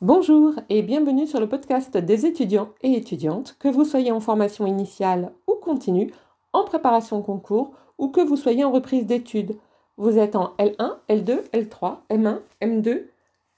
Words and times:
Bonjour 0.00 0.54
et 0.70 0.82
bienvenue 0.82 1.24
sur 1.24 1.38
le 1.38 1.48
podcast 1.48 1.96
des 1.96 2.26
étudiants 2.26 2.70
et 2.82 2.94
étudiantes, 2.94 3.56
que 3.60 3.68
vous 3.68 3.84
soyez 3.84 4.10
en 4.10 4.18
formation 4.18 4.66
initiale 4.66 5.32
ou 5.46 5.54
continue, 5.54 6.12
en 6.52 6.64
préparation 6.64 7.22
concours 7.22 7.72
ou 7.96 8.08
que 8.08 8.20
vous 8.20 8.36
soyez 8.36 8.64
en 8.64 8.72
reprise 8.72 9.06
d'études. 9.06 9.56
Vous 9.96 10.18
êtes 10.18 10.34
en 10.34 10.52
L1, 10.58 10.96
L2, 11.08 11.48
L3, 11.52 11.98
M1, 12.10 12.40
M2, 12.60 13.04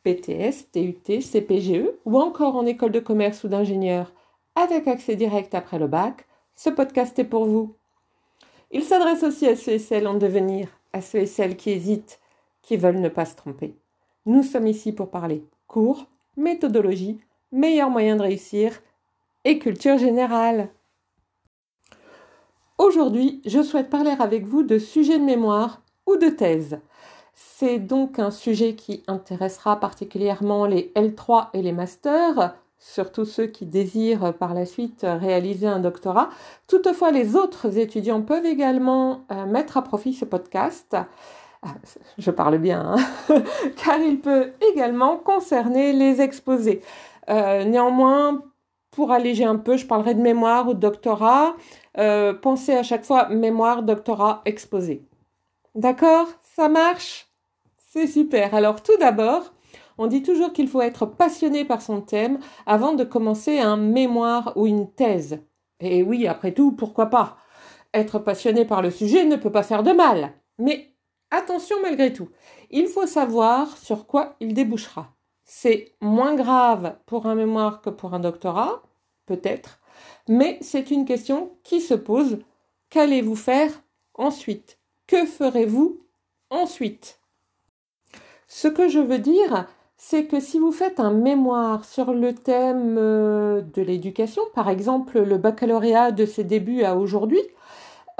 PTS, 0.02 0.70
TUT, 0.70 1.20
CPGE 1.22 1.88
ou 2.04 2.20
encore 2.20 2.54
en 2.54 2.66
école 2.66 2.92
de 2.92 3.00
commerce 3.00 3.42
ou 3.44 3.48
d'ingénieur 3.48 4.12
avec 4.56 4.86
accès 4.88 5.16
direct 5.16 5.54
après 5.54 5.78
le 5.78 5.86
bac, 5.86 6.26
ce 6.54 6.68
podcast 6.68 7.18
est 7.18 7.24
pour 7.24 7.46
vous. 7.46 7.74
Il 8.72 8.82
s'adresse 8.82 9.22
aussi 9.22 9.46
à 9.48 9.56
ceux 9.56 9.72
et 9.72 9.78
celles 9.78 10.06
en 10.06 10.14
devenir, 10.14 10.68
à 10.92 11.00
ceux 11.00 11.20
et 11.20 11.26
celles 11.26 11.56
qui 11.56 11.70
hésitent, 11.70 12.20
qui 12.60 12.76
veulent 12.76 13.00
ne 13.00 13.08
pas 13.08 13.24
se 13.24 13.36
tromper. 13.36 13.74
Nous 14.26 14.42
sommes 14.42 14.66
ici 14.66 14.92
pour 14.92 15.10
parler 15.10 15.42
cours, 15.66 16.06
méthodologie, 16.36 17.18
meilleur 17.52 17.90
moyen 17.90 18.16
de 18.16 18.22
réussir 18.22 18.72
et 19.44 19.58
culture 19.58 19.98
générale. 19.98 20.68
Aujourd'hui, 22.78 23.40
je 23.46 23.62
souhaite 23.62 23.88
parler 23.88 24.14
avec 24.18 24.44
vous 24.44 24.62
de 24.62 24.78
sujets 24.78 25.18
de 25.18 25.24
mémoire 25.24 25.80
ou 26.06 26.16
de 26.16 26.28
thèse. 26.28 26.78
C'est 27.34 27.78
donc 27.78 28.18
un 28.18 28.30
sujet 28.30 28.74
qui 28.74 29.02
intéressera 29.06 29.80
particulièrement 29.80 30.66
les 30.66 30.92
L3 30.94 31.48
et 31.54 31.62
les 31.62 31.72
masters, 31.72 32.54
surtout 32.78 33.24
ceux 33.24 33.46
qui 33.46 33.66
désirent 33.66 34.34
par 34.34 34.52
la 34.52 34.66
suite 34.66 35.06
réaliser 35.08 35.66
un 35.66 35.78
doctorat. 35.78 36.30
Toutefois, 36.68 37.10
les 37.10 37.36
autres 37.36 37.78
étudiants 37.78 38.22
peuvent 38.22 38.46
également 38.46 39.24
euh, 39.30 39.46
mettre 39.46 39.76
à 39.76 39.82
profit 39.82 40.14
ce 40.14 40.24
podcast. 40.24 40.96
Ah, 41.62 41.74
je 42.18 42.30
parle 42.30 42.58
bien, 42.58 42.94
hein, 42.94 43.34
car 43.84 43.98
il 43.98 44.20
peut 44.20 44.52
également 44.72 45.16
concerner 45.16 45.92
les 45.92 46.20
exposés. 46.20 46.82
Euh, 47.28 47.64
néanmoins, 47.64 48.42
pour 48.90 49.10
alléger 49.12 49.44
un 49.44 49.56
peu, 49.56 49.76
je 49.76 49.86
parlerai 49.86 50.14
de 50.14 50.20
mémoire 50.20 50.68
ou 50.68 50.74
de 50.74 50.80
doctorat. 50.80 51.56
Euh, 51.98 52.34
pensez 52.34 52.74
à 52.74 52.82
chaque 52.82 53.04
fois 53.04 53.28
mémoire, 53.28 53.82
doctorat, 53.82 54.42
exposé. 54.44 55.04
D'accord? 55.74 56.28
Ça 56.42 56.68
marche? 56.68 57.28
C'est 57.76 58.06
super. 58.06 58.54
Alors 58.54 58.82
tout 58.82 58.96
d'abord, 58.98 59.52
on 59.98 60.06
dit 60.06 60.22
toujours 60.22 60.52
qu'il 60.52 60.68
faut 60.68 60.82
être 60.82 61.06
passionné 61.06 61.64
par 61.64 61.82
son 61.82 62.00
thème 62.00 62.38
avant 62.66 62.94
de 62.94 63.04
commencer 63.04 63.58
un 63.58 63.76
mémoire 63.76 64.52
ou 64.56 64.66
une 64.66 64.90
thèse. 64.90 65.40
Et 65.80 66.02
oui, 66.02 66.26
après 66.26 66.52
tout, 66.52 66.72
pourquoi 66.72 67.06
pas? 67.06 67.36
Être 67.92 68.18
passionné 68.18 68.64
par 68.64 68.82
le 68.82 68.90
sujet 68.90 69.24
ne 69.24 69.36
peut 69.36 69.52
pas 69.52 69.62
faire 69.62 69.82
de 69.82 69.92
mal. 69.92 70.32
Mais 70.58 70.95
Attention 71.30 71.76
malgré 71.82 72.12
tout, 72.12 72.28
il 72.70 72.86
faut 72.86 73.06
savoir 73.06 73.76
sur 73.76 74.06
quoi 74.06 74.36
il 74.40 74.54
débouchera. 74.54 75.12
C'est 75.44 75.94
moins 76.00 76.34
grave 76.34 76.96
pour 77.06 77.26
un 77.26 77.34
mémoire 77.34 77.80
que 77.80 77.90
pour 77.90 78.14
un 78.14 78.20
doctorat, 78.20 78.82
peut-être, 79.26 79.80
mais 80.28 80.58
c'est 80.60 80.90
une 80.90 81.04
question 81.04 81.52
qui 81.62 81.80
se 81.80 81.94
pose. 81.94 82.38
Qu'allez-vous 82.90 83.36
faire 83.36 83.70
ensuite? 84.14 84.78
Que 85.06 85.26
ferez-vous 85.26 86.00
ensuite? 86.50 87.20
Ce 88.48 88.68
que 88.68 88.88
je 88.88 89.00
veux 89.00 89.18
dire, 89.18 89.66
c'est 89.96 90.26
que 90.26 90.40
si 90.40 90.58
vous 90.58 90.72
faites 90.72 91.00
un 91.00 91.12
mémoire 91.12 91.84
sur 91.84 92.12
le 92.12 92.34
thème 92.34 92.96
euh, 92.98 93.62
de 93.62 93.82
l'éducation, 93.82 94.42
par 94.54 94.68
exemple 94.68 95.20
le 95.20 95.38
baccalauréat 95.38 96.12
de 96.12 96.26
ses 96.26 96.44
débuts 96.44 96.82
à 96.82 96.96
aujourd'hui, 96.96 97.42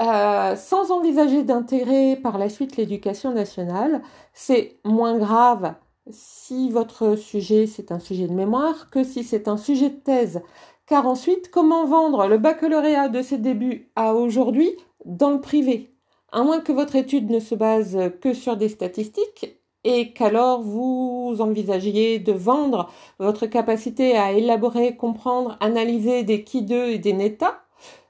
euh, 0.01 0.55
sans 0.55 0.91
envisager 0.91 1.43
d'intégrer 1.43 2.15
par 2.17 2.37
la 2.37 2.49
suite 2.49 2.77
l'éducation 2.77 3.33
nationale, 3.33 4.01
c'est 4.33 4.77
moins 4.85 5.17
grave 5.17 5.73
si 6.09 6.69
votre 6.69 7.15
sujet 7.15 7.67
c'est 7.67 7.91
un 7.91 7.99
sujet 7.99 8.27
de 8.27 8.33
mémoire 8.33 8.89
que 8.89 9.03
si 9.03 9.23
c'est 9.23 9.47
un 9.47 9.57
sujet 9.57 9.89
de 9.89 9.95
thèse. 9.95 10.41
Car 10.85 11.05
ensuite, 11.05 11.51
comment 11.51 11.85
vendre 11.85 12.27
le 12.27 12.37
baccalauréat 12.37 13.09
de 13.09 13.21
ses 13.21 13.37
débuts 13.37 13.91
à 13.95 14.13
aujourd'hui 14.13 14.71
dans 15.05 15.31
le 15.31 15.41
privé? 15.41 15.93
À 16.31 16.43
moins 16.43 16.59
que 16.59 16.71
votre 16.71 16.95
étude 16.95 17.29
ne 17.29 17.39
se 17.39 17.55
base 17.55 17.97
que 18.21 18.33
sur 18.33 18.55
des 18.55 18.69
statistiques 18.69 19.57
et 19.83 20.13
qu'alors 20.13 20.61
vous 20.61 21.37
envisagiez 21.39 22.19
de 22.19 22.31
vendre 22.31 22.89
votre 23.19 23.47
capacité 23.47 24.17
à 24.17 24.31
élaborer, 24.31 24.95
comprendre, 24.95 25.57
analyser 25.59 26.23
des 26.23 26.43
qui 26.43 26.61
d'eux 26.61 26.89
et 26.89 26.99
des 26.99 27.13
NETA, 27.13 27.61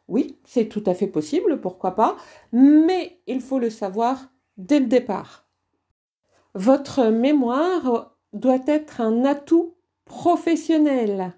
oui, 0.07 0.37
c'est 0.45 0.69
tout 0.69 0.83
à 0.85 0.93
fait 0.93 1.07
possible, 1.07 1.59
pourquoi 1.59 1.95
pas, 1.95 2.15
mais 2.51 3.19
il 3.27 3.41
faut 3.41 3.59
le 3.59 3.69
savoir 3.69 4.31
dès 4.57 4.79
le 4.79 4.87
départ. 4.87 5.47
Votre 6.53 7.05
mémoire 7.05 8.15
doit 8.33 8.59
être 8.67 9.01
un 9.01 9.25
atout 9.25 9.75
professionnel. 10.05 11.33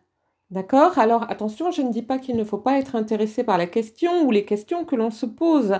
D'accord? 0.52 0.98
Alors 0.98 1.30
attention, 1.30 1.72
je 1.72 1.82
ne 1.82 1.92
dis 1.92 2.02
pas 2.02 2.18
qu'il 2.18 2.36
ne 2.36 2.44
faut 2.44 2.58
pas 2.58 2.80
être 2.80 2.96
intéressé 2.96 3.44
par 3.44 3.58
la 3.58 3.68
question 3.68 4.24
ou 4.26 4.32
les 4.32 4.46
questions 4.46 4.86
que 4.86 4.96
l'on 4.96 5.12
se 5.12 5.26
pose. 5.26 5.76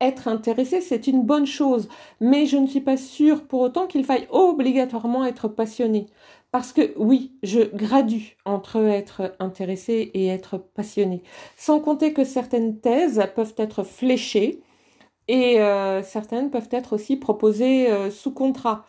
Être 0.00 0.28
intéressé, 0.28 0.80
c'est 0.80 1.06
une 1.06 1.24
bonne 1.24 1.46
chose, 1.46 1.88
mais 2.20 2.46
je 2.46 2.56
ne 2.56 2.66
suis 2.66 2.80
pas 2.80 2.96
sûre 2.96 3.46
pour 3.46 3.60
autant 3.60 3.86
qu'il 3.86 4.04
faille 4.04 4.26
obligatoirement 4.30 5.26
être 5.26 5.46
passionné. 5.46 6.06
Parce 6.52 6.72
que 6.72 6.92
oui, 6.96 7.32
je 7.42 7.60
gradue 7.60 8.36
entre 8.44 8.78
être 8.78 9.34
intéressé 9.38 10.10
et 10.14 10.26
être 10.26 10.58
passionné. 10.58 11.22
Sans 11.56 11.78
compter 11.78 12.12
que 12.12 12.24
certaines 12.24 12.80
thèses 12.80 13.22
peuvent 13.36 13.54
être 13.56 13.84
fléchées 13.84 14.60
et 15.28 15.60
euh, 15.60 16.02
certaines 16.02 16.50
peuvent 16.50 16.68
être 16.72 16.94
aussi 16.94 17.16
proposées 17.16 17.90
euh, 17.90 18.10
sous 18.10 18.32
contrat. 18.32 18.84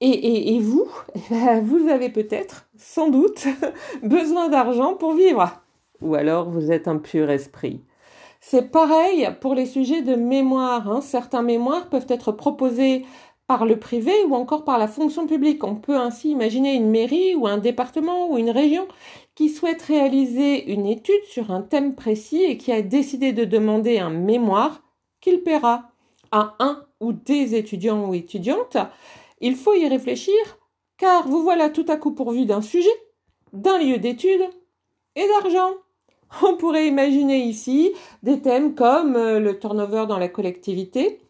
Et, 0.00 0.54
et, 0.56 0.58
vous, 0.58 0.88
vous 1.62 1.88
avez 1.88 2.10
peut-être, 2.10 2.68
sans 2.76 3.08
doute, 3.08 3.46
besoin 4.02 4.48
d'argent 4.48 4.94
pour 4.94 5.14
vivre. 5.14 5.62
Ou 6.02 6.16
alors 6.16 6.50
vous 6.50 6.72
êtes 6.72 6.88
un 6.88 6.98
pur 6.98 7.30
esprit. 7.30 7.80
C'est 8.40 8.70
pareil 8.70 9.30
pour 9.40 9.54
les 9.54 9.66
sujets 9.66 10.02
de 10.02 10.16
mémoire. 10.16 10.90
Hein. 10.90 11.00
Certains 11.00 11.42
mémoires 11.42 11.88
peuvent 11.88 12.06
être 12.08 12.32
proposés 12.32 13.06
par 13.46 13.66
le 13.66 13.78
privé 13.78 14.12
ou 14.26 14.34
encore 14.34 14.64
par 14.64 14.78
la 14.78 14.88
fonction 14.88 15.26
publique. 15.26 15.64
On 15.64 15.76
peut 15.76 15.96
ainsi 15.96 16.30
imaginer 16.30 16.74
une 16.74 16.90
mairie 16.90 17.34
ou 17.34 17.46
un 17.46 17.58
département 17.58 18.30
ou 18.30 18.38
une 18.38 18.50
région 18.50 18.86
qui 19.34 19.48
souhaite 19.48 19.82
réaliser 19.82 20.72
une 20.72 20.86
étude 20.86 21.24
sur 21.28 21.50
un 21.50 21.62
thème 21.62 21.94
précis 21.94 22.42
et 22.42 22.56
qui 22.56 22.72
a 22.72 22.82
décidé 22.82 23.32
de 23.32 23.44
demander 23.44 23.98
un 23.98 24.10
mémoire 24.10 24.82
qu'il 25.20 25.42
paiera 25.42 25.90
à 26.30 26.54
un 26.58 26.84
ou 27.00 27.12
des 27.12 27.54
étudiants 27.54 28.08
ou 28.08 28.14
étudiantes. 28.14 28.76
Il 29.40 29.56
faut 29.56 29.74
y 29.74 29.86
réfléchir 29.88 30.34
car 30.96 31.28
vous 31.28 31.42
voilà 31.42 31.70
tout 31.70 31.86
à 31.88 31.96
coup 31.96 32.12
pourvu 32.12 32.46
d'un 32.46 32.62
sujet, 32.62 32.88
d'un 33.52 33.78
lieu 33.78 33.98
d'étude 33.98 34.42
et 35.16 35.26
d'argent. 35.26 35.72
On 36.42 36.56
pourrait 36.56 36.86
imaginer 36.86 37.44
ici 37.44 37.92
des 38.22 38.40
thèmes 38.40 38.74
comme 38.74 39.16
euh, 39.16 39.38
le 39.38 39.58
turnover 39.58 40.06
dans 40.08 40.18
la 40.18 40.28
collectivité, 40.28 41.20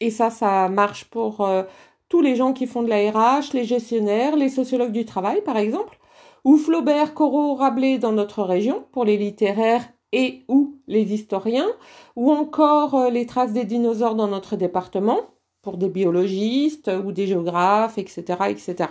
et 0.00 0.10
ça, 0.10 0.30
ça 0.30 0.68
marche 0.68 1.04
pour 1.06 1.40
euh, 1.42 1.62
tous 2.08 2.20
les 2.20 2.36
gens 2.36 2.52
qui 2.52 2.66
font 2.66 2.82
de 2.82 2.88
la 2.88 3.10
RH, 3.10 3.52
les 3.52 3.64
gestionnaires, 3.64 4.36
les 4.36 4.48
sociologues 4.48 4.92
du 4.92 5.04
travail, 5.04 5.42
par 5.42 5.56
exemple, 5.56 5.98
ou 6.44 6.56
Flaubert, 6.56 7.14
Corot, 7.14 7.54
Rabelais 7.54 7.98
dans 7.98 8.12
notre 8.12 8.42
région, 8.42 8.86
pour 8.92 9.04
les 9.04 9.16
littéraires 9.16 9.84
et 10.12 10.44
ou 10.48 10.78
les 10.86 11.12
historiens, 11.12 11.68
ou 12.16 12.32
encore 12.32 12.94
euh, 12.94 13.10
les 13.10 13.26
traces 13.26 13.52
des 13.52 13.64
dinosaures 13.64 14.14
dans 14.14 14.28
notre 14.28 14.56
département, 14.56 15.20
pour 15.62 15.76
des 15.76 15.88
biologistes 15.88 16.90
ou 17.04 17.12
des 17.12 17.26
géographes, 17.26 17.98
etc., 17.98 18.22
etc. 18.48 18.90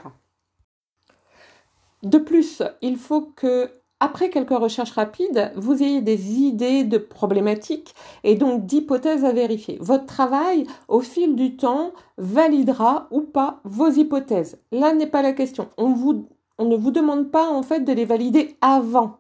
De 2.04 2.20
plus, 2.20 2.62
il 2.82 2.98
faut 2.98 3.22
que 3.22 3.72
après 4.00 4.30
quelques 4.30 4.50
recherches 4.52 4.92
rapides, 4.92 5.52
vous 5.56 5.82
ayez 5.82 6.02
des 6.02 6.34
idées 6.34 6.84
de 6.84 7.00
problématiques 7.00 7.96
et 8.24 8.36
donc 8.36 8.66
d'hypothèses 8.66 9.26
à 9.26 9.32
vérifier. 9.32 9.80
Votre 9.82 10.06
travail, 10.06 10.68
au 10.88 11.00
fil 11.00 11.36
du 11.36 11.56
temps, 11.56 11.94
validera 12.20 13.08
ou 13.10 13.22
pas 13.22 13.60
vos 13.64 13.90
hypothèses. 13.90 14.60
Là 14.72 14.94
n'est 14.94 15.08
pas 15.08 15.24
la 15.24 15.34
question. 15.34 15.70
On, 15.78 15.90
ne 15.90 16.76
vous 16.76 16.92
demande 16.92 17.32
pas 17.32 17.50
en 17.50 17.64
fait 17.64 17.80
de 17.80 17.92
les 17.92 18.06
valider 18.06 18.56
avant 18.62 19.18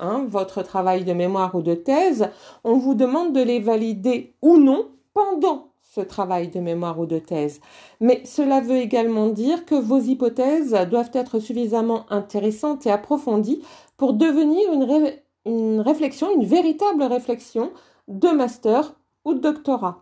hein, 0.00 0.24
votre 0.26 0.62
travail 0.62 1.04
de 1.04 1.12
mémoire 1.12 1.54
ou 1.54 1.62
de 1.62 1.74
thèse. 1.74 2.28
On 2.64 2.74
vous 2.74 2.94
demande 2.94 3.32
de 3.32 3.42
les 3.42 3.60
valider 3.60 4.34
ou 4.42 4.58
non 4.58 4.88
pendant 5.14 5.67
travail 6.02 6.48
de 6.48 6.60
mémoire 6.60 6.98
ou 6.98 7.06
de 7.06 7.18
thèse. 7.18 7.60
Mais 8.00 8.22
cela 8.24 8.60
veut 8.60 8.76
également 8.76 9.28
dire 9.28 9.64
que 9.64 9.74
vos 9.74 10.00
hypothèses 10.00 10.76
doivent 10.90 11.10
être 11.12 11.38
suffisamment 11.38 12.06
intéressantes 12.10 12.86
et 12.86 12.90
approfondies 12.90 13.62
pour 13.96 14.12
devenir 14.12 14.72
une, 14.72 15.12
une 15.44 15.80
réflexion, 15.80 16.32
une 16.34 16.44
véritable 16.44 17.02
réflexion 17.02 17.72
de 18.08 18.28
master 18.28 18.94
ou 19.24 19.34
de 19.34 19.40
doctorat. 19.40 20.00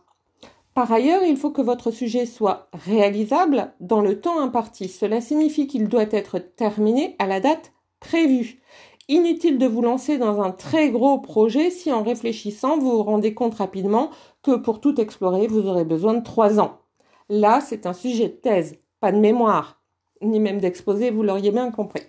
Par 0.74 0.92
ailleurs, 0.92 1.22
il 1.24 1.38
faut 1.38 1.50
que 1.50 1.62
votre 1.62 1.90
sujet 1.90 2.26
soit 2.26 2.68
réalisable 2.74 3.72
dans 3.80 4.02
le 4.02 4.20
temps 4.20 4.40
imparti. 4.40 4.88
Cela 4.88 5.22
signifie 5.22 5.66
qu'il 5.66 5.88
doit 5.88 6.04
être 6.10 6.38
terminé 6.38 7.16
à 7.18 7.26
la 7.26 7.40
date 7.40 7.72
prévue. 7.98 8.60
Inutile 9.08 9.56
de 9.56 9.66
vous 9.66 9.82
lancer 9.82 10.18
dans 10.18 10.42
un 10.42 10.50
très 10.50 10.90
gros 10.90 11.18
projet 11.18 11.70
si 11.70 11.92
en 11.92 12.02
réfléchissant 12.02 12.76
vous 12.76 12.90
vous 12.90 13.02
rendez 13.04 13.34
compte 13.34 13.54
rapidement 13.54 14.10
pour 14.52 14.80
tout 14.80 15.00
explorer 15.00 15.46
vous 15.46 15.66
aurez 15.66 15.84
besoin 15.84 16.14
de 16.14 16.22
trois 16.22 16.60
ans. 16.60 16.80
Là, 17.28 17.60
c'est 17.60 17.86
un 17.86 17.92
sujet 17.92 18.28
de 18.28 18.34
thèse, 18.34 18.78
pas 19.00 19.12
de 19.12 19.18
mémoire, 19.18 19.82
ni 20.22 20.40
même 20.40 20.60
d'exposé, 20.60 21.10
vous 21.10 21.22
l'auriez 21.22 21.50
bien 21.50 21.70
compris. 21.70 22.02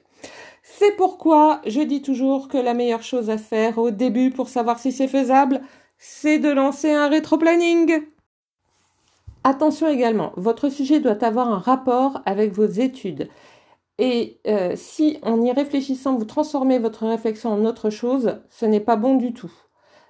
C'est 0.64 0.96
pourquoi 0.96 1.62
je 1.66 1.82
dis 1.82 2.02
toujours 2.02 2.50
que 2.50 2.58
la 2.58 2.74
meilleure 2.74 3.04
chose 3.04 3.30
à 3.30 3.38
faire 3.38 3.78
au 3.78 3.90
début 3.90 4.32
pour 4.32 4.50
savoir 4.50 4.80
si 4.80 4.92
c'est 4.92 5.08
faisable, 5.08 5.62
c'est 5.98 6.40
de 6.40 6.50
lancer 6.50 6.92
un 6.92 7.08
rétro-planning. 7.08 8.04
Attention 9.44 9.88
également, 9.88 10.34
votre 10.36 10.70
sujet 10.70 11.00
doit 11.00 11.24
avoir 11.24 11.50
un 11.50 11.60
rapport 11.60 12.22
avec 12.26 12.52
vos 12.52 12.66
études. 12.66 13.30
Et 13.98 14.40
euh, 14.46 14.74
si 14.76 15.18
en 15.24 15.42
y 15.42 15.52
réfléchissant, 15.52 16.16
vous 16.16 16.26
transformez 16.26 16.78
votre 16.78 17.08
réflexion 17.08 17.52
en 17.52 17.66
autre 17.66 17.90
chose, 17.90 18.40
ce 18.50 18.66
n'est 18.66 18.80
pas 18.82 18.96
bon 18.98 19.16
du 19.16 19.34
tout. 19.34 19.52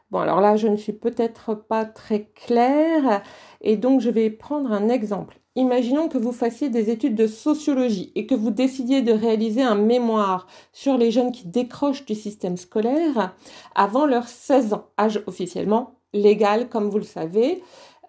Bon, 0.09 0.19
alors 0.19 0.39
là, 0.39 0.55
je 0.55 0.67
ne 0.67 0.77
suis 0.77 0.93
peut-être 0.93 1.53
pas 1.53 1.83
très 1.85 2.29
claire 2.33 3.21
et 3.61 3.75
donc 3.75 3.99
je 3.99 4.09
vais 4.09 4.29
prendre 4.29 4.71
un 4.71 4.87
exemple. 4.87 5.39
Imaginons 5.55 6.07
que 6.07 6.17
vous 6.17 6.31
fassiez 6.31 6.69
des 6.69 6.91
études 6.91 7.15
de 7.15 7.27
sociologie 7.27 8.11
et 8.15 8.25
que 8.27 8.35
vous 8.35 8.51
décidiez 8.51 9.01
de 9.01 9.11
réaliser 9.11 9.63
un 9.63 9.75
mémoire 9.75 10.47
sur 10.71 10.97
les 10.97 11.11
jeunes 11.11 11.31
qui 11.31 11.47
décrochent 11.47 12.05
du 12.05 12.15
système 12.15 12.57
scolaire 12.57 13.35
avant 13.75 14.05
leurs 14.05 14.27
16 14.27 14.73
ans, 14.73 14.85
âge 14.99 15.21
officiellement 15.25 15.95
légal, 16.13 16.69
comme 16.69 16.89
vous 16.89 16.99
le 16.99 17.03
savez, 17.03 17.63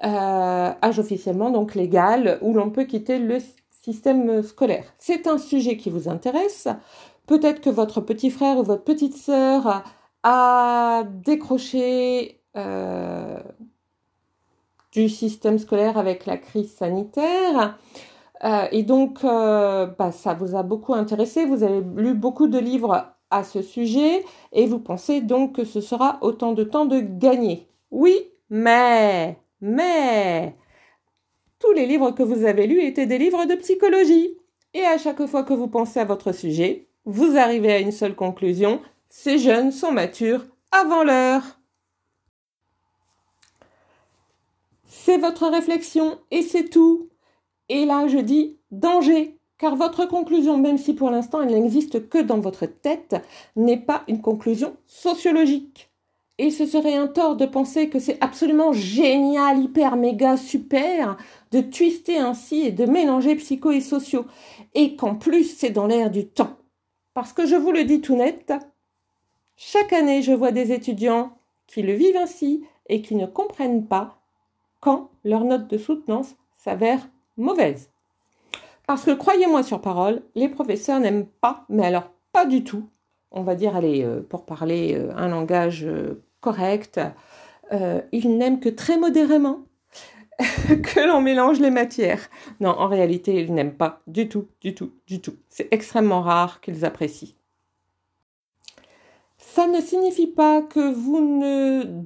euh, 0.04 0.70
âge 0.82 0.98
officiellement 0.98 1.50
donc 1.50 1.74
légal, 1.74 2.38
où 2.42 2.52
l'on 2.52 2.70
peut 2.70 2.84
quitter 2.84 3.18
le 3.18 3.38
système 3.82 4.42
scolaire. 4.42 4.84
C'est 4.98 5.26
un 5.26 5.38
sujet 5.38 5.76
qui 5.76 5.90
vous 5.90 6.08
intéresse. 6.08 6.68
Peut-être 7.26 7.60
que 7.60 7.70
votre 7.70 8.00
petit 8.00 8.30
frère 8.30 8.58
ou 8.58 8.62
votre 8.62 8.84
petite 8.84 9.16
sœur 9.16 9.82
a 10.22 11.04
décroché 11.04 12.40
euh, 12.56 13.40
du 14.92 15.08
système 15.08 15.58
scolaire 15.58 15.98
avec 15.98 16.26
la 16.26 16.36
crise 16.36 16.72
sanitaire. 16.72 17.78
Euh, 18.44 18.66
et 18.72 18.82
donc, 18.82 19.24
euh, 19.24 19.86
bah, 19.86 20.12
ça 20.12 20.34
vous 20.34 20.54
a 20.56 20.62
beaucoup 20.62 20.94
intéressé. 20.94 21.44
Vous 21.44 21.62
avez 21.62 21.82
lu 21.96 22.14
beaucoup 22.14 22.48
de 22.48 22.58
livres 22.58 23.06
à 23.30 23.44
ce 23.44 23.62
sujet 23.62 24.24
et 24.52 24.66
vous 24.66 24.78
pensez 24.78 25.20
donc 25.20 25.56
que 25.56 25.64
ce 25.64 25.80
sera 25.80 26.18
autant 26.22 26.52
de 26.52 26.64
temps 26.64 26.86
de 26.86 27.00
gagner. 27.00 27.68
Oui, 27.90 28.16
mais, 28.50 29.38
mais, 29.60 30.54
tous 31.58 31.72
les 31.72 31.86
livres 31.86 32.12
que 32.12 32.22
vous 32.22 32.44
avez 32.44 32.66
lus 32.66 32.82
étaient 32.82 33.06
des 33.06 33.18
livres 33.18 33.44
de 33.44 33.54
psychologie. 33.54 34.36
Et 34.74 34.84
à 34.84 34.98
chaque 34.98 35.24
fois 35.26 35.42
que 35.42 35.54
vous 35.54 35.68
pensez 35.68 36.00
à 36.00 36.04
votre 36.04 36.32
sujet, 36.32 36.88
vous 37.04 37.36
arrivez 37.36 37.72
à 37.72 37.80
une 37.80 37.92
seule 37.92 38.14
conclusion, 38.14 38.80
ces 39.08 39.38
jeunes 39.38 39.72
sont 39.72 39.92
matures 39.92 40.44
avant 40.70 41.02
l'heure. 41.02 41.42
C'est 44.84 45.18
votre 45.18 45.48
réflexion 45.48 46.18
et 46.30 46.42
c'est 46.42 46.68
tout. 46.68 47.08
Et 47.68 47.84
là, 47.84 48.08
je 48.08 48.18
dis 48.18 48.58
danger, 48.70 49.38
car 49.58 49.76
votre 49.76 50.06
conclusion, 50.06 50.58
même 50.58 50.78
si 50.78 50.94
pour 50.94 51.10
l'instant 51.10 51.42
elle 51.42 51.58
n'existe 51.58 52.08
que 52.08 52.18
dans 52.18 52.40
votre 52.40 52.66
tête, 52.66 53.16
n'est 53.56 53.80
pas 53.80 54.04
une 54.08 54.20
conclusion 54.20 54.76
sociologique. 54.86 55.90
Et 56.40 56.50
ce 56.50 56.66
serait 56.66 56.94
un 56.94 57.08
tort 57.08 57.36
de 57.36 57.46
penser 57.46 57.88
que 57.88 57.98
c'est 57.98 58.22
absolument 58.22 58.72
génial, 58.72 59.58
hyper, 59.60 59.96
méga, 59.96 60.36
super 60.36 61.16
de 61.50 61.60
twister 61.60 62.18
ainsi 62.18 62.60
et 62.60 62.70
de 62.70 62.84
mélanger 62.84 63.34
psycho 63.34 63.72
et 63.72 63.80
sociaux. 63.80 64.24
Et 64.74 64.94
qu'en 64.94 65.16
plus, 65.16 65.44
c'est 65.44 65.70
dans 65.70 65.86
l'air 65.86 66.10
du 66.10 66.26
temps. 66.26 66.56
Parce 67.12 67.32
que 67.32 67.46
je 67.46 67.56
vous 67.56 67.72
le 67.72 67.82
dis 67.82 68.00
tout 68.00 68.14
net, 68.14 68.52
chaque 69.60 69.92
année, 69.92 70.22
je 70.22 70.30
vois 70.32 70.52
des 70.52 70.70
étudiants 70.70 71.32
qui 71.66 71.82
le 71.82 71.92
vivent 71.92 72.16
ainsi 72.16 72.64
et 72.88 73.02
qui 73.02 73.16
ne 73.16 73.26
comprennent 73.26 73.88
pas 73.88 74.20
quand 74.78 75.10
leur 75.24 75.42
note 75.42 75.66
de 75.66 75.76
soutenance 75.76 76.36
s'avère 76.56 77.08
mauvaise. 77.36 77.90
Parce 78.86 79.04
que 79.04 79.10
croyez-moi 79.10 79.64
sur 79.64 79.80
parole, 79.80 80.22
les 80.36 80.48
professeurs 80.48 81.00
n'aiment 81.00 81.26
pas, 81.26 81.64
mais 81.68 81.84
alors 81.84 82.12
pas 82.32 82.46
du 82.46 82.62
tout, 82.62 82.88
on 83.32 83.42
va 83.42 83.56
dire, 83.56 83.74
allez, 83.74 84.04
euh, 84.04 84.20
pour 84.20 84.46
parler 84.46 84.94
euh, 84.94 85.10
un 85.16 85.26
langage 85.26 85.84
euh, 85.84 86.22
correct. 86.40 87.00
Euh, 87.72 88.00
il 88.12 88.38
n'aime 88.38 88.60
que 88.60 88.68
très 88.68 88.96
modérément 88.96 89.62
que 90.38 91.00
l'on 91.04 91.20
mélange 91.20 91.58
les 91.58 91.72
matières. 91.72 92.30
Non, 92.60 92.70
en 92.70 92.86
réalité, 92.86 93.40
ils 93.42 93.52
n'aiment 93.52 93.74
pas 93.74 94.02
du 94.06 94.28
tout, 94.28 94.46
du 94.60 94.72
tout, 94.72 94.92
du 95.08 95.20
tout. 95.20 95.34
C'est 95.48 95.66
extrêmement 95.72 96.22
rare 96.22 96.60
qu'ils 96.60 96.84
apprécient. 96.84 97.34
Ça 99.58 99.66
ne 99.66 99.80
signifie 99.80 100.28
pas 100.28 100.62
que 100.62 100.92
vous 100.92 101.18
ne 101.18 102.04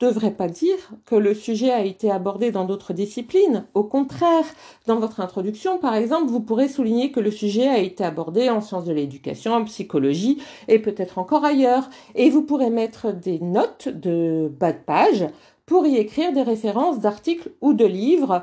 devrait 0.00 0.34
pas 0.34 0.48
dire 0.48 0.90
que 1.04 1.14
le 1.14 1.34
sujet 1.34 1.70
a 1.70 1.84
été 1.84 2.10
abordé 2.10 2.50
dans 2.50 2.64
d'autres 2.64 2.92
disciplines. 2.92 3.64
Au 3.74 3.84
contraire, 3.84 4.44
dans 4.88 4.98
votre 4.98 5.20
introduction, 5.20 5.78
par 5.78 5.94
exemple, 5.94 6.32
vous 6.32 6.40
pourrez 6.40 6.66
souligner 6.66 7.12
que 7.12 7.20
le 7.20 7.30
sujet 7.30 7.68
a 7.68 7.78
été 7.78 8.02
abordé 8.02 8.50
en 8.50 8.60
sciences 8.60 8.86
de 8.86 8.92
l'éducation, 8.92 9.52
en 9.52 9.64
psychologie 9.66 10.42
et 10.66 10.80
peut-être 10.80 11.18
encore 11.18 11.44
ailleurs. 11.44 11.88
Et 12.16 12.28
vous 12.28 12.42
pourrez 12.42 12.70
mettre 12.70 13.12
des 13.12 13.38
notes 13.38 13.86
de 13.86 14.50
bas 14.58 14.72
de 14.72 14.82
page 14.84 15.24
pour 15.64 15.86
y 15.86 15.96
écrire 15.96 16.32
des 16.32 16.42
références 16.42 16.98
d'articles 16.98 17.52
ou 17.60 17.72
de 17.72 17.86
livres 17.86 18.42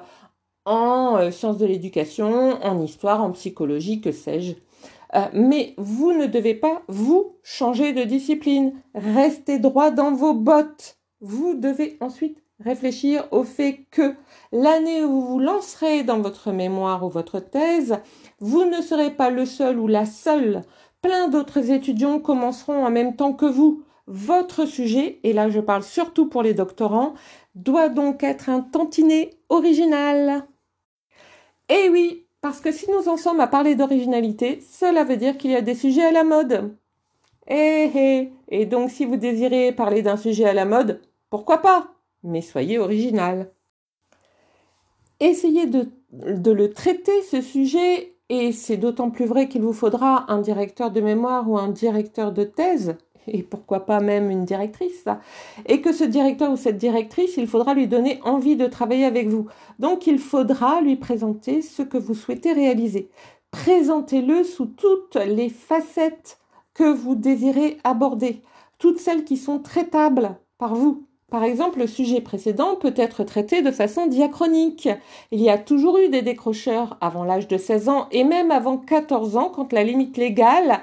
en 0.63 1.17
euh, 1.17 1.31
sciences 1.31 1.57
de 1.57 1.65
l'éducation, 1.65 2.63
en 2.63 2.81
histoire, 2.81 3.21
en 3.21 3.31
psychologie, 3.31 3.99
que 3.99 4.13
sais-je. 4.13 4.53
Euh, 5.15 5.25
mais 5.33 5.73
vous 5.77 6.13
ne 6.13 6.25
devez 6.25 6.53
pas, 6.53 6.83
vous, 6.88 7.38
changer 7.44 7.94
de 7.94 8.03
discipline. 8.03 8.73
Restez 8.94 9.59
droit 9.59 9.91
dans 9.91 10.11
vos 10.11 10.33
bottes 10.33 11.00
vous 11.21 11.53
devez 11.53 11.97
ensuite 12.00 12.41
réfléchir 12.59 13.27
au 13.31 13.44
fait 13.44 13.85
que 13.91 14.15
l'année 14.51 15.03
où 15.03 15.09
vous 15.09 15.27
vous 15.27 15.39
lancerez 15.39 16.03
dans 16.03 16.19
votre 16.19 16.51
mémoire 16.51 17.06
ou 17.06 17.09
votre 17.09 17.39
thèse, 17.39 18.00
vous 18.39 18.65
ne 18.65 18.81
serez 18.81 19.11
pas 19.11 19.29
le 19.29 19.45
seul 19.45 19.79
ou 19.79 19.88
la 19.88 20.06
seule. 20.06 20.61
Plein 21.01 21.27
d'autres 21.27 21.71
étudiants 21.71 22.19
commenceront 22.19 22.85
en 22.85 22.89
même 22.89 23.15
temps 23.15 23.33
que 23.33 23.45
vous. 23.45 23.83
Votre 24.07 24.65
sujet, 24.65 25.19
et 25.23 25.33
là 25.33 25.50
je 25.50 25.59
parle 25.59 25.83
surtout 25.83 26.27
pour 26.27 26.41
les 26.41 26.53
doctorants, 26.53 27.13
doit 27.53 27.89
donc 27.89 28.23
être 28.23 28.50
un 28.50 28.61
tantinet 28.61 29.31
original. 29.50 30.47
Eh 31.69 31.89
oui, 31.89 32.25
parce 32.41 32.62
que 32.62 32.71
si 32.71 32.89
nous 32.89 33.09
en 33.09 33.18
sommes 33.18 33.39
à 33.39 33.47
parler 33.47 33.75
d'originalité, 33.75 34.62
cela 34.62 35.03
veut 35.03 35.18
dire 35.18 35.38
qu'il 35.38 35.51
y 35.51 35.56
a 35.56 35.62
des 35.62 35.75
sujets 35.75 36.06
à 36.06 36.12
la 36.12 36.24
mode. 36.24 36.75
Eh 37.47 37.91
eh, 37.95 38.31
et 38.50 38.65
donc 38.65 38.91
si 38.91 39.06
vous 39.06 39.18
désirez 39.18 39.71
parler 39.71 40.01
d'un 40.01 40.18
sujet 40.18 40.45
à 40.45 40.53
la 40.53 40.65
mode, 40.65 41.01
pourquoi 41.30 41.59
pas? 41.59 41.94
Mais 42.24 42.41
soyez 42.41 42.77
original. 42.77 43.51
Essayez 45.19 45.65
de, 45.65 45.89
le 46.12 46.74
traiter, 46.74 47.21
ce 47.24 47.41
sujet, 47.41 48.15
et 48.30 48.51
c'est 48.51 48.77
d'autant 48.77 49.09
plus 49.09 49.25
vrai 49.25 49.50
qu'il 49.50 49.62
vous 49.62 49.74
faudra 49.74 50.31
un 50.31 50.39
directeur 50.39 50.92
de 50.92 51.01
mémoire 51.01 51.49
ou 51.49 51.57
un 51.57 51.69
directeur 51.69 52.31
de 52.31 52.44
thèse, 52.44 52.95
et 53.28 53.44
pourquoi 53.44 53.85
pas 53.85 53.99
même 53.99 54.30
une 54.30 54.45
directrice, 54.45 55.06
et 55.66 55.81
que 55.81 55.92
ce 55.92 56.04
directeur 56.04 56.52
ou 56.52 56.57
cette 56.57 56.78
directrice, 56.78 57.38
il 57.38 57.47
faudra 57.47 57.73
lui 57.73 57.88
donner 57.88 58.19
envie 58.23 58.56
de 58.56 58.68
travailler 58.68 59.06
avec 59.06 59.28
vous. 59.28 59.47
Donc 59.80 60.07
il 60.07 60.19
faudra 60.19 60.81
lui 60.81 60.95
présenter 60.95 61.61
ce 61.61 61.81
que 61.81 61.97
vous 61.97 62.16
souhaitez 62.16 62.54
réaliser. 62.54 63.09
Présentez-le 63.52 64.44
sous 64.44 64.68
toutes 64.68 65.16
les 65.16 65.49
facettes 65.49 66.40
que 66.73 66.92
vous 66.92 67.16
désirez 67.16 67.78
aborder, 67.83 68.42
toutes 68.78 68.99
celles 68.99 69.26
qui 69.26 69.38
sont 69.38 69.59
traitables 69.59 70.38
par 70.57 70.76
vous. 70.76 71.06
Par 71.30 71.44
exemple, 71.44 71.80
le 71.80 71.88
sujet 71.88 72.21
précédent 72.21 72.76
peut 72.76 72.94
être 72.95 73.23
traité 73.23 73.61
de 73.61 73.71
façon 73.71 74.07
diachronique. 74.07 74.90
Il 75.31 75.42
y 75.42 75.49
a 75.49 75.59
toujours 75.59 75.97
eu 75.97 76.09
des 76.09 76.23
décrocheurs 76.23 76.97
avant 77.02 77.23
l'âge 77.23 77.47
de 77.47 77.57
16 77.57 77.90
ans 77.90 78.07
et 78.11 78.23
même 78.23 78.49
avant 78.49 78.78
14 78.78 79.38
ans 79.38 79.52
quand 79.54 79.71
la 79.73 79.83
limite 79.83 80.18
légale 80.18 80.80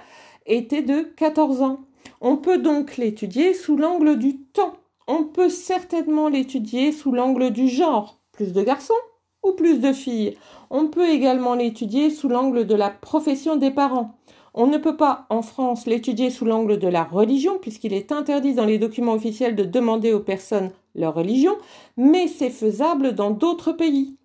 était 0.47 0.83
de 0.83 1.03
14 1.17 1.63
ans. 1.63 1.86
On 2.21 2.37
peut 2.37 2.59
donc 2.59 2.97
l'étudier 2.97 3.55
sous 3.55 3.77
l'angle 3.77 4.19
du 4.19 4.39
temps. 4.39 4.75
On 5.07 5.25
peut 5.25 5.49
certainement 5.49 6.29
l'étudier 6.29 6.93
sous 6.93 7.13
l'angle 7.13 7.51
du 7.51 7.69
genre. 7.69 8.21
Plus 8.33 8.53
de 8.53 8.63
garçons 8.63 8.95
ou 9.43 9.53
plus 9.53 9.81
de 9.81 9.93
filles. 9.93 10.37
On 10.71 10.89
peut 10.89 11.09
également 11.09 11.55
l'étudier 11.55 12.11
sous 12.11 12.29
l'angle 12.29 12.67
de 12.67 12.75
la 12.75 12.91
profession 12.91 13.57
des 13.57 13.71
parents. 13.71 14.17
On 14.59 14.67
ne 14.67 14.79
peut 14.79 14.97
pas, 14.97 15.27
en 15.29 15.43
France, 15.43 15.87
l'étudier 15.87 16.31
sous 16.31 16.47
l'angle 16.47 16.79
de 16.79 16.89
la 16.89 17.05
religion, 17.05 17.59
puisqu'il 17.59 17.93
est 17.93 18.11
interdit 18.11 18.55
dans 18.55 18.65
les 18.65 18.79
documents 18.79 19.13
officiels 19.13 19.55
de 19.55 19.65
demander 19.65 20.15
aux 20.15 20.21
personnes 20.21 20.71
leur 20.95 21.15
religion, 21.15 21.59
mais 21.99 22.27
c'est 22.27 22.51
faisable 22.51 23.15
dans 23.15 23.31
d'autres 23.31 23.73
pays. 23.73 24.17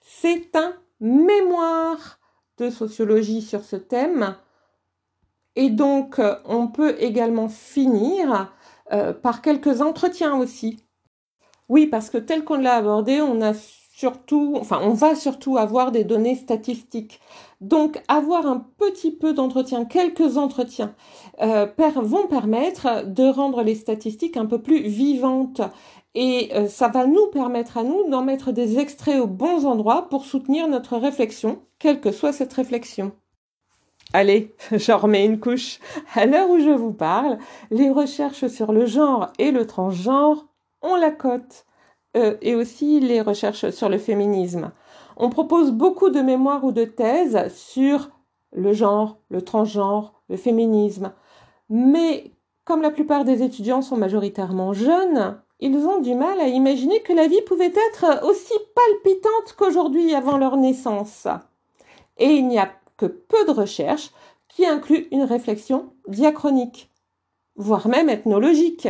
C'est 0.00 0.54
un 0.54 0.74
mémoire 1.00 2.20
de 2.58 2.70
sociologie 2.70 3.42
sur 3.42 3.64
ce 3.64 3.74
thème. 3.74 4.36
Et 5.56 5.70
donc, 5.70 6.18
euh, 6.18 6.36
on 6.44 6.68
peut 6.68 6.96
également 7.00 7.48
finir 7.48 8.54
euh, 8.92 9.12
par 9.12 9.42
quelques 9.42 9.80
entretiens 9.80 10.36
aussi. 10.36 10.84
Oui, 11.68 11.86
parce 11.86 12.10
que 12.10 12.18
tel 12.18 12.44
qu'on 12.44 12.58
l'a 12.58 12.76
abordé, 12.76 13.20
on 13.20 13.40
a 13.42 13.52
surtout, 13.54 14.54
enfin, 14.58 14.80
on 14.82 14.94
va 14.94 15.14
surtout 15.14 15.58
avoir 15.58 15.92
des 15.92 16.04
données 16.04 16.34
statistiques. 16.34 17.20
Donc, 17.60 18.02
avoir 18.08 18.46
un 18.46 18.66
petit 18.78 19.10
peu 19.10 19.34
d'entretien, 19.34 19.84
quelques 19.84 20.36
entretiens, 20.36 20.94
euh, 21.42 21.66
vont 21.96 22.26
permettre 22.26 23.04
de 23.06 23.24
rendre 23.24 23.62
les 23.62 23.74
statistiques 23.74 24.36
un 24.36 24.46
peu 24.46 24.62
plus 24.62 24.80
vivantes. 24.80 25.60
Et 26.14 26.50
ça 26.68 26.88
va 26.88 27.06
nous 27.06 27.28
permettre 27.28 27.78
à 27.78 27.84
nous 27.84 28.08
d'en 28.10 28.22
mettre 28.24 28.50
des 28.50 28.80
extraits 28.80 29.20
aux 29.20 29.28
bons 29.28 29.64
endroits 29.64 30.08
pour 30.08 30.24
soutenir 30.24 30.66
notre 30.66 30.96
réflexion, 30.96 31.62
quelle 31.78 32.00
que 32.00 32.10
soit 32.10 32.32
cette 32.32 32.52
réflexion. 32.52 33.12
Allez, 34.12 34.54
j'en 34.72 34.98
remets 34.98 35.24
une 35.24 35.40
couche. 35.40 35.78
À 36.14 36.26
l'heure 36.26 36.50
où 36.50 36.58
je 36.58 36.70
vous 36.70 36.92
parle, 36.92 37.38
les 37.70 37.90
recherches 37.90 38.46
sur 38.48 38.72
le 38.72 38.86
genre 38.86 39.28
et 39.38 39.50
le 39.50 39.66
transgenre 39.66 40.46
ont 40.82 40.96
la 40.96 41.10
cote. 41.10 41.66
Euh, 42.16 42.36
et 42.42 42.56
aussi 42.56 42.98
les 42.98 43.20
recherches 43.20 43.70
sur 43.70 43.88
le 43.88 43.98
féminisme. 43.98 44.72
On 45.16 45.30
propose 45.30 45.70
beaucoup 45.70 46.10
de 46.10 46.20
mémoires 46.20 46.64
ou 46.64 46.72
de 46.72 46.84
thèses 46.84 47.54
sur 47.54 48.10
le 48.52 48.72
genre, 48.72 49.18
le 49.28 49.42
transgenre, 49.42 50.14
le 50.28 50.36
féminisme. 50.36 51.12
Mais 51.68 52.32
comme 52.64 52.82
la 52.82 52.90
plupart 52.90 53.24
des 53.24 53.44
étudiants 53.44 53.82
sont 53.82 53.96
majoritairement 53.96 54.72
jeunes, 54.72 55.40
ils 55.60 55.86
ont 55.86 56.00
du 56.00 56.14
mal 56.14 56.40
à 56.40 56.48
imaginer 56.48 57.00
que 57.02 57.12
la 57.12 57.28
vie 57.28 57.42
pouvait 57.42 57.72
être 57.90 58.24
aussi 58.24 58.54
palpitante 58.74 59.54
qu'aujourd'hui 59.56 60.12
avant 60.14 60.36
leur 60.36 60.56
naissance. 60.56 61.28
Et 62.18 62.26
il 62.26 62.48
n'y 62.48 62.58
a 62.58 62.70
peu 63.06 63.44
de 63.46 63.52
recherches 63.52 64.10
qui 64.48 64.66
incluent 64.66 65.08
une 65.12 65.22
réflexion 65.22 65.92
diachronique, 66.08 66.90
voire 67.56 67.88
même 67.88 68.08
ethnologique. 68.08 68.88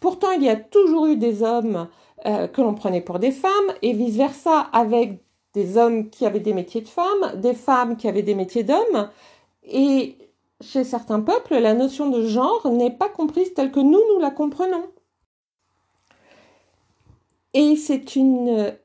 Pourtant, 0.00 0.30
il 0.32 0.42
y 0.42 0.48
a 0.48 0.56
toujours 0.56 1.06
eu 1.06 1.16
des 1.16 1.42
hommes 1.42 1.88
euh, 2.26 2.46
que 2.48 2.60
l'on 2.60 2.74
prenait 2.74 3.00
pour 3.00 3.18
des 3.18 3.32
femmes 3.32 3.72
et 3.82 3.92
vice-versa 3.92 4.60
avec 4.72 5.22
des 5.54 5.76
hommes 5.76 6.10
qui 6.10 6.26
avaient 6.26 6.40
des 6.40 6.52
métiers 6.52 6.82
de 6.82 6.88
femmes, 6.88 7.32
des 7.36 7.54
femmes 7.54 7.96
qui 7.96 8.08
avaient 8.08 8.22
des 8.22 8.34
métiers 8.34 8.62
d'hommes. 8.62 9.10
Et 9.64 10.16
chez 10.60 10.84
certains 10.84 11.20
peuples, 11.20 11.58
la 11.58 11.74
notion 11.74 12.10
de 12.10 12.26
genre 12.26 12.70
n'est 12.70 12.90
pas 12.90 13.08
comprise 13.08 13.54
telle 13.54 13.72
que 13.72 13.80
nous, 13.80 14.00
nous 14.12 14.20
la 14.20 14.30
comprenons. 14.30 14.84
Et 17.54 17.76
c'est 17.76 18.14
une 18.16 18.76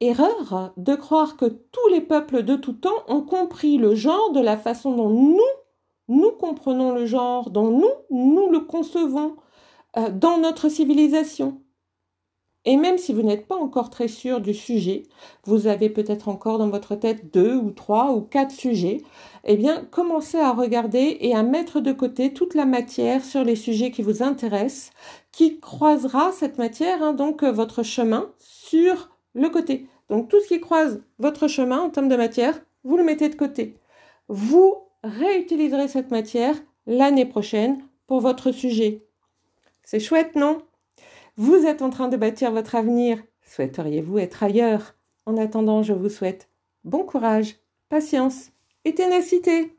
erreur 0.00 0.72
de 0.76 0.94
croire 0.94 1.36
que 1.36 1.46
tous 1.46 1.88
les 1.90 2.00
peuples 2.00 2.42
de 2.42 2.56
tout 2.56 2.74
temps 2.74 3.04
ont 3.08 3.22
compris 3.22 3.78
le 3.78 3.94
genre 3.94 4.32
de 4.32 4.40
la 4.40 4.56
façon 4.56 4.94
dont 4.94 5.10
nous, 5.10 5.40
nous 6.08 6.32
comprenons 6.32 6.92
le 6.92 7.06
genre, 7.06 7.50
dont 7.50 7.70
nous, 7.70 7.92
nous 8.10 8.50
le 8.50 8.60
concevons 8.60 9.36
euh, 9.96 10.10
dans 10.10 10.38
notre 10.38 10.68
civilisation. 10.68 11.60
Et 12.68 12.76
même 12.76 12.98
si 12.98 13.12
vous 13.12 13.22
n'êtes 13.22 13.46
pas 13.46 13.56
encore 13.56 13.90
très 13.90 14.08
sûr 14.08 14.40
du 14.40 14.52
sujet, 14.52 15.04
vous 15.44 15.68
avez 15.68 15.88
peut-être 15.88 16.28
encore 16.28 16.58
dans 16.58 16.68
votre 16.68 16.96
tête 16.96 17.32
deux 17.32 17.54
ou 17.54 17.70
trois 17.70 18.12
ou 18.12 18.22
quatre 18.22 18.50
sujets, 18.50 19.02
eh 19.44 19.56
bien, 19.56 19.84
commencez 19.84 20.38
à 20.38 20.52
regarder 20.52 21.16
et 21.20 21.32
à 21.32 21.44
mettre 21.44 21.80
de 21.80 21.92
côté 21.92 22.34
toute 22.34 22.54
la 22.56 22.66
matière 22.66 23.24
sur 23.24 23.44
les 23.44 23.54
sujets 23.54 23.92
qui 23.92 24.02
vous 24.02 24.20
intéressent, 24.20 24.90
qui 25.30 25.60
croisera 25.60 26.32
cette 26.32 26.58
matière, 26.58 27.04
hein, 27.04 27.12
donc 27.12 27.44
euh, 27.44 27.52
votre 27.52 27.84
chemin, 27.84 28.32
sur 28.40 29.15
le 29.36 29.50
côté. 29.50 29.86
Donc 30.08 30.28
tout 30.28 30.40
ce 30.40 30.48
qui 30.48 30.60
croise 30.60 31.02
votre 31.18 31.46
chemin 31.46 31.80
en 31.80 31.90
termes 31.90 32.08
de 32.08 32.16
matière, 32.16 32.60
vous 32.84 32.96
le 32.96 33.04
mettez 33.04 33.28
de 33.28 33.36
côté. 33.36 33.78
Vous 34.28 34.74
réutiliserez 35.04 35.88
cette 35.88 36.10
matière 36.10 36.56
l'année 36.86 37.26
prochaine 37.26 37.84
pour 38.06 38.20
votre 38.20 38.50
sujet. 38.50 39.06
C'est 39.84 40.00
chouette, 40.00 40.34
non? 40.34 40.62
Vous 41.36 41.66
êtes 41.66 41.82
en 41.82 41.90
train 41.90 42.08
de 42.08 42.16
bâtir 42.16 42.50
votre 42.50 42.74
avenir. 42.74 43.22
Souhaiteriez-vous 43.42 44.18
être 44.18 44.42
ailleurs? 44.42 44.94
En 45.26 45.36
attendant, 45.36 45.82
je 45.82 45.92
vous 45.92 46.08
souhaite 46.08 46.48
bon 46.84 47.04
courage, 47.04 47.56
patience 47.88 48.50
et 48.84 48.94
ténacité. 48.94 49.75